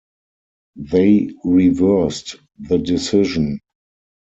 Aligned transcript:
They 0.77 1.29
reversed 1.43 2.37
the 2.57 2.79
decision! 2.79 3.59